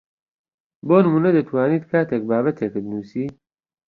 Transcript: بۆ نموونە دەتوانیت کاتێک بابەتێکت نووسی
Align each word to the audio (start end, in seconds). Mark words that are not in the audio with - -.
بۆ 0.87 0.97
نموونە 1.03 1.29
دەتوانیت 1.37 1.83
کاتێک 1.91 2.23
بابەتێکت 2.29 2.83
نووسی 2.91 3.25